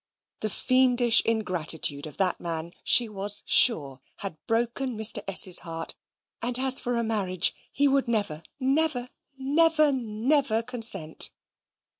The 0.39 0.49
fiendish 0.49 1.21
ingratitude 1.25 2.07
of 2.07 2.17
that 2.17 2.39
man, 2.39 2.73
she 2.83 3.07
was 3.07 3.43
sure, 3.45 4.01
had 4.17 4.35
broken 4.47 4.97
Mr. 4.97 5.23
S.'s 5.27 5.59
heart: 5.59 5.93
and 6.41 6.57
as 6.57 6.79
for 6.79 6.97
a 6.97 7.03
marriage, 7.03 7.53
he 7.71 7.87
would 7.87 8.07
never, 8.07 8.41
never, 8.59 9.09
never, 9.37 9.91
never 9.91 10.63
consent. 10.63 11.29